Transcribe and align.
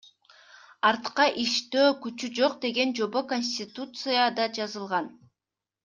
Артка 0.91 1.27
иштөө 1.43 1.85
күчү 2.07 2.31
жок 2.41 2.57
деген 2.65 2.95
жобо 3.01 3.25
Конституцияда 3.35 4.53
жазылган. 4.61 5.13